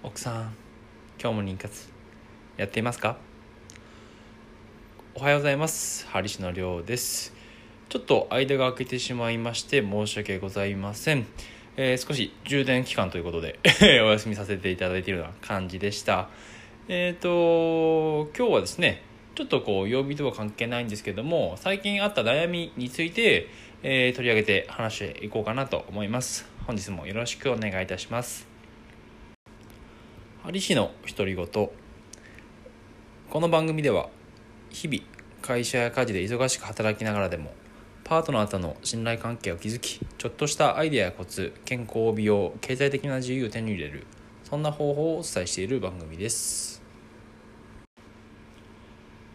[0.00, 0.54] 奥さん
[1.20, 1.88] 今日も妊活
[2.56, 3.16] やっていますか？
[5.16, 6.06] おはようございます。
[6.06, 7.34] 針師のりょうです。
[7.88, 11.26] ちょっと間が空けてしまいまして申し訳ございません、
[11.76, 13.58] えー、少し充電期間ということで
[14.04, 16.28] お休みさせていただいているような感じでした。
[16.86, 19.02] えっ、ー、と今日はですね
[19.34, 23.48] ちょっとこう曜日とは関係ないんですけども最近あった悩みについて、
[23.82, 26.48] えー、取り上げて話していこうかなと思います。
[26.68, 28.57] 本日もよろしくお願いいたします。
[30.46, 31.46] 有志の独り言。
[31.46, 34.08] この番組では
[34.70, 35.02] 日々
[35.42, 37.52] 会社や家事で忙しく働きながらでも
[38.04, 44.06] パートナーとの信頼関係を築きちょっとしたアイデアやコツ健康美容経済的な自由を手に入れる
[44.44, 46.80] そんな方法をお伝えしている番組です。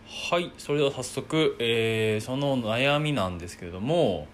[0.08, 4.28] はいそれでは早速、えー、その悩みなんですけれども、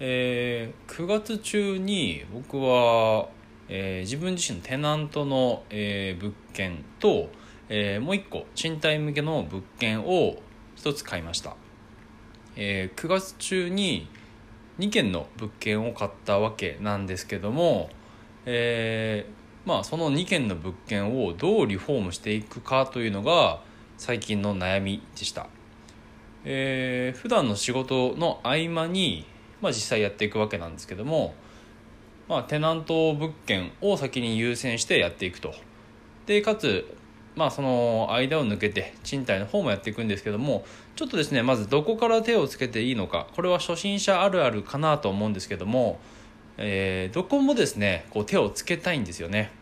[0.00, 3.28] えー、9月中に僕は
[3.68, 7.28] えー、自分自身のテナントの、えー、物件と、
[7.68, 10.36] えー、もう一個賃貸向けの物件を
[10.76, 11.56] 一つ買いました、
[12.54, 14.08] えー、9月中に
[14.78, 17.88] 2軒の物件を買ったわけなんですけども、
[18.44, 23.62] えー、まあその2軒の物件をどうリフォームしていくかというのが
[23.98, 25.48] 最近の悩みでした、
[26.44, 29.26] えー、普段の仕事の合間に、
[29.60, 31.34] まあ、実際やっていくわけなんですけども
[32.28, 35.54] まあ、テナント物件を先に優先してやっていくと。
[36.26, 36.96] でかつ
[37.36, 40.64] まあその間を抜けて賃貸の方もやっていくんですけども
[40.96, 43.28] ちょっとですねまずどこから手をつけていいのか。
[43.36, 46.00] これは初心者あるあるかなと思うんですけども、
[46.56, 49.52] えー、どこもですねこう手をつけたいんですよね、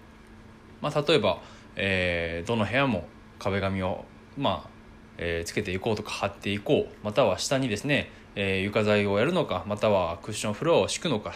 [0.81, 1.43] まあ、例えば、
[1.77, 3.07] えー、どの部屋も
[3.39, 4.05] 壁紙を
[4.39, 4.71] まあ、
[5.19, 7.05] えー、つけていこうとか貼っていこう。
[7.05, 11.35] または下にですね、え、床材をやるのかまたはクッションフロアを敷くのか。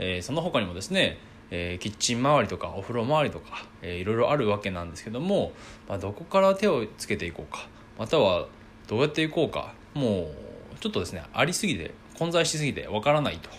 [0.00, 1.18] え、その他にもですね、
[1.50, 5.52] え、キッチン周りとかお風呂周りとか、えー、いろいろあるわけなんですけども、
[5.88, 7.66] まあ、どこから手をつけていこうか
[7.98, 8.46] または
[8.86, 10.30] どうやっていこうかも
[10.74, 13.50] うちょっとですねありすぎて混在しすぎてわからないと。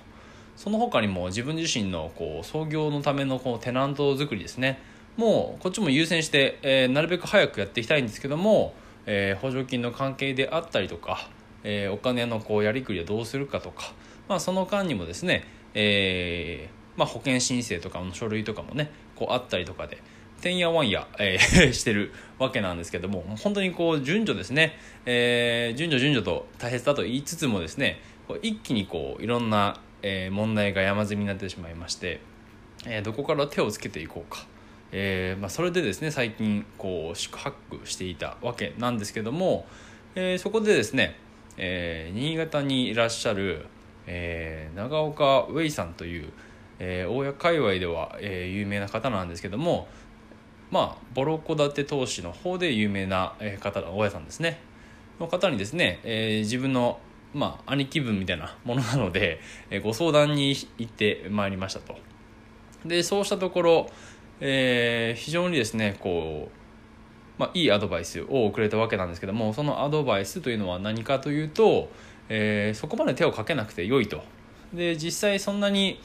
[0.55, 4.79] その他にも自分自身のこう創業のためのこうテナント作りですね。
[5.17, 8.75] もうこっちも優先して、えー、なるべく早くやっていきたいんですけども、
[9.07, 11.27] えー、補助金の関係であったりとか、
[11.63, 13.93] え、お金のこうやりくりはどうするかとか、
[14.29, 15.43] まあ、その間にもですね
[15.73, 20.01] えーまあ、保険申請とかの書類とかもねこうあったりとかで
[20.41, 28.01] てんやわんや、えー、 してるわけなんですけども本当にこう順序ですね、えー、順序順序と大切だと言いつつもですね
[28.41, 32.19] 一気にこういろんな、えー、問題が山積みになってしまいまして、
[32.85, 34.47] えー、どこから手をつけていこうか、
[34.91, 39.67] えーまあ、それでですね最近こう宿泊していたわけなんですけども、
[40.15, 41.17] えー、そこでですね、
[41.57, 43.65] えー、新潟にいらっしゃる
[44.13, 46.33] えー、長岡ウェイさんという、
[46.79, 49.87] えー、大谷界隈では、えー、有名な方なんですけども
[50.69, 54.59] まあボロ戸建て投資の方で有名な方大家さんですね。
[55.19, 56.99] の方にですね、えー、自分の
[57.33, 59.39] まあ兄貴分みたいなものなので、
[59.69, 61.95] えー、ご相談に行ってまいりましたと。
[62.85, 63.89] でそうしたところ、
[64.39, 66.61] えー、非常にですねこう
[67.37, 71.89] まあ、いいアドバイスをくれたわけなんですけどもそのアドバイスというのは何かというと、
[72.29, 74.23] えー、そこまで手をかけなくてよいと。
[74.73, 75.99] で実際そんなに、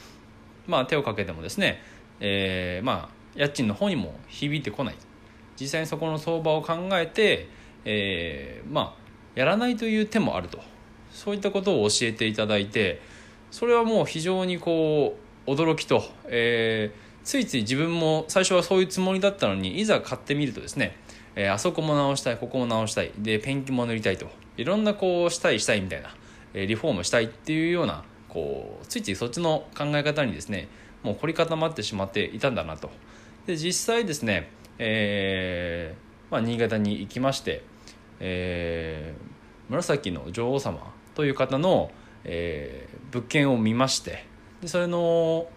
[0.67, 1.81] まあ、手をかけてもですね、
[2.21, 4.97] えー、まあ家賃の方にも響いてこない。
[5.59, 7.49] 実際にそこの相場を考えて、
[7.85, 10.61] えー、まあやらないという手もあると。
[11.17, 13.01] そういったことを教えていただいて
[13.51, 15.17] それはもう非常にこ
[15.47, 16.93] う驚きと、え、
[17.25, 20.97] ついつい自分も最初はそういうつもりだったのにいざ買ってみるとですね、
[21.37, 23.13] え、あそこも直したいここも直したい。
[23.19, 24.27] でペンキも塗りたいと。
[24.57, 26.15] いろんなこうしたいしたいみたいな、
[26.55, 30.69] えリフォームしたいっていうようなこうついついそっちの考え方にですね
[31.03, 32.91] もう凝り固まってしまっていたんだなと。
[33.47, 37.63] で実際ですね、えーまあ、新潟に行きまして、
[38.19, 41.91] えー、紫の女王様という方の、
[42.25, 44.27] えー、物件を見まして
[44.61, 45.49] でそれの、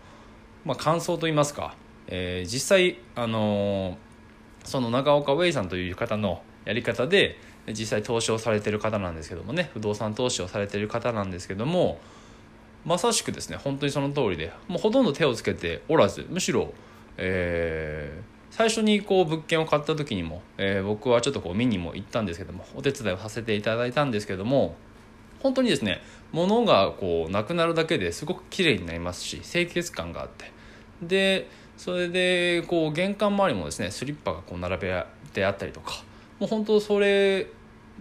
[0.66, 1.76] まあ、感想といいますか、
[2.08, 3.98] えー、実際、あの、
[4.64, 7.38] その長岡ウェイさんという方のやり方で
[7.68, 12.00] 実際投資をされてる方なんですけどもね不動産投資をされてる方なんですけども
[12.86, 16.74] まさしくですね本当にその通りでもうほとんど手をつけておらずむしろ、
[17.18, 24.76] えー、最初にこう物件を買った時にも、えー、僕はちょっとこう見にも行ったんですけどもお手伝いをさせていただいたんですけども
[25.42, 26.02] 本当にですね
[26.32, 30.52] 物がこうなくなるだけですごく綺麗になりますし清潔感があって
[31.02, 36.04] でそれでこう玄関周りもですねスリッパがこう並べてあったりとか
[36.40, 37.48] もう本当それ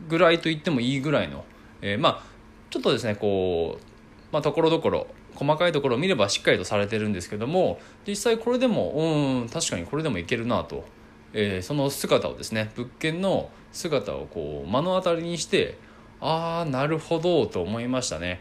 [0.08, 1.44] ぐらいと言ってもいいぐらいの、
[1.82, 2.22] えー、まあ
[2.70, 3.84] ちょっとですねこう
[4.32, 10.84] まあところどころ細かいところを見ればしっかりとされてるんですけども実際これでもうん確かにこれでもいけるなと
[11.32, 15.78] えー、その姿をですね物件の姿をこう目の当たりにして
[16.20, 18.40] ああなるほどと思いましたね。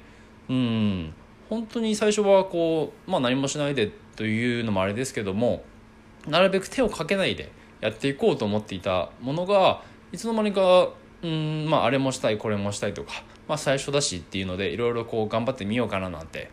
[0.49, 1.13] うん。
[1.49, 5.63] 本当に最初はこう、まあ、何もしないでというのもあれですけども
[6.27, 9.81] なるべく手をかけないでやっていこうと思っていたものが
[10.11, 10.89] いつの間にか
[11.23, 16.49] うんまああれもしたいこれもしたいとか、まあ、最初だしっていうのでいろいろこう頑張ってみようかななんて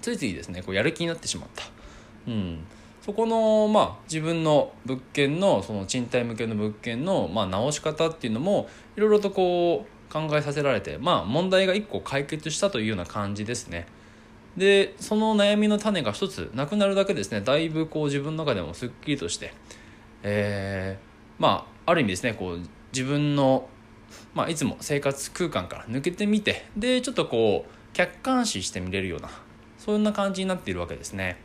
[0.00, 1.64] ついついですねこうやる気になってしまった。
[2.28, 2.64] うん
[3.00, 13.86] そこの、まあ、自分の物件のその賃貸向けの物件の、まあ、直し方っていうのもいろいろとこう考えさせられて、まあ、問題が1個解決したというような感じですね。
[14.56, 19.54] でその悩みの種が一つなくなるだけですねだいぶこう自分の中でもすっきりとして、
[20.22, 22.60] えー、まあある意味ですねこう
[22.92, 23.68] 自分の、
[24.34, 29.30] まあ、いつも生活空間から抜けてみてでちょっとこう客観視してみれるような
[29.78, 31.38] そんな感じになっているわけですね。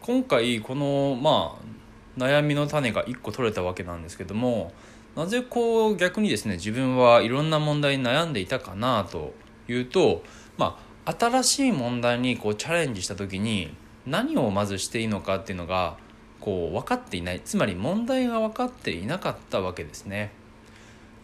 [0.00, 4.72] 今回このまあ悩みの種が1個取れたわけなんですけども
[5.14, 9.32] なぜこう逆にですね自分はいろんな問題に悩んでいたかなと
[9.68, 10.24] いうと、
[10.58, 13.74] まあ、新しい問題にこうチャレンジした時に
[14.06, 15.96] 何をまずしていいのかっていうのが
[16.40, 20.32] こう分かっていないつまり問題が分かっていなかったわけですね。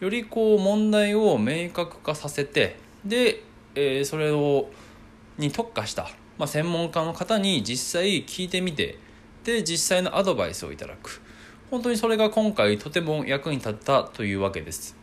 [0.00, 3.42] よりこう問題を明確化させてで、
[3.74, 4.70] えー、それを
[5.38, 8.98] に特化した、まあ、専門家の方に実際聞いてみて
[9.42, 11.20] で実際のアドバイスをいただく
[11.70, 14.96] 本当にそれが今回とても役に立ったというわけです。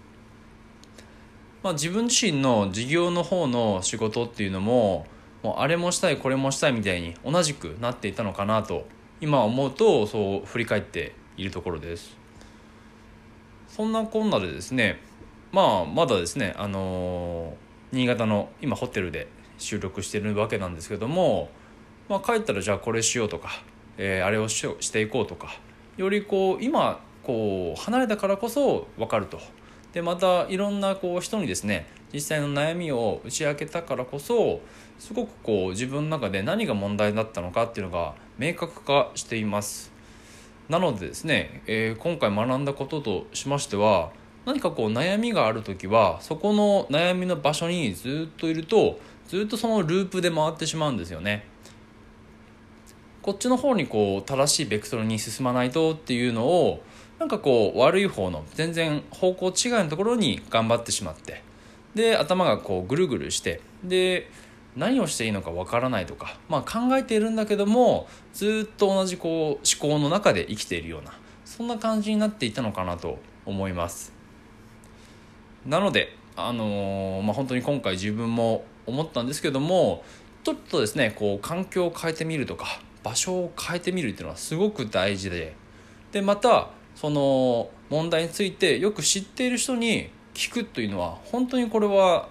[1.62, 5.07] まあ、自分自身の事業の方の仕事っていうのも
[5.46, 8.88] もうあれもしたいこれもしたいみたいに同じくなっていたのかなと
[9.22, 12.18] 今思うとそう振り返っているところです。
[13.68, 15.00] そんなこんなでですね
[15.52, 19.28] まあまだですねあのー、新潟の今ホテルで
[19.60, 21.52] 収録してるわけなんですけども、
[22.10, 23.50] まあ、帰ったらじゃあこれしようとか、
[24.00, 25.60] えー、あれをししていこうとか
[25.96, 29.40] よりこう今こう離れたからこそ分かると。
[29.96, 34.60] でまたいろんなこう人にですね実際の悩みを打ち明けたからこそ
[35.00, 39.94] すごくこう自分の中で何が問題だったのかっていうのが明確化しています。
[40.68, 44.12] なのでですね、えー、今回学んだこととしましては
[44.46, 49.00] 何かこう悩みがある時はそこの悩みの場所にずっといると
[49.30, 51.48] ずっとそのループで回ってしまうんですよね。
[53.22, 56.84] こっちの方にこう正しいベクトルに進まないとっていうのを
[57.20, 61.42] なんかこう悪い方の全然方向違いのところに頑張ってしまって
[61.96, 64.30] で頭がこうぐるぐるしてで
[64.76, 71.14] 何をしていいのかわからないとか、まあ、考えているんだけどもずっと同じこう思考の中で生きているような
[71.46, 74.12] そんな感じになっていたのかなと思います。
[75.66, 80.04] なのであのー、まあ、本当に今回自分も思ったんですけども
[80.44, 85.56] ちょっとですねこう環境を変えてみるとか場所を変えてみるっていうのはすごく大事で
[86.12, 92.30] でまたその問題についてよく知っている人に聞くというのは本当にこれは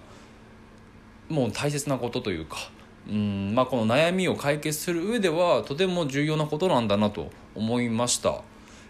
[1.29, 2.57] もう大切なことというか
[3.09, 8.43] うんまあこの悩みを解決する上ではとても重要なことなんだなと思いました。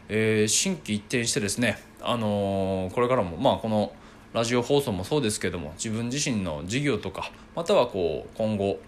[0.09, 3.95] えー、心機一転してですね、あのー、これからもまあこの
[4.35, 8.79] ラジオ放送もそうですけども自分自身の事業とかまたはこう今後、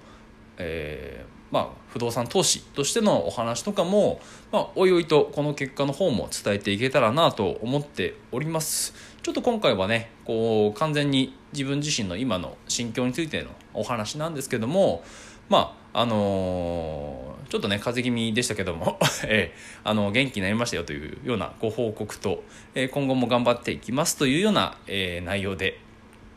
[0.58, 4.20] えーまあ、不動産投資としてのお話とかも、
[4.52, 8.94] まあ、おいおいとこの結果の方も伝えていけたらなと思っております。
[9.22, 15.02] ちょっと今回はねこう完全に自分自身の今の心境についてのお話なんですけども
[15.48, 22.44] まああのー、ちょっとね風邪気味でしたけども えー、あの元気になりましたよというようなご報告と、
[22.74, 25.80] えー、今後も頑張っていきますというような、え内容で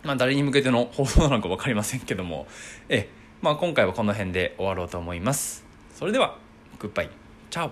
[0.04, 2.48] まあ、誰に向けての放送なのか分かりませんけども、
[2.88, 3.10] え
[3.42, 5.64] まあ、今回はこの辺で終わろうと思います。
[5.96, 6.38] それでは、
[6.78, 7.10] グッバイ。
[7.50, 7.72] チャオ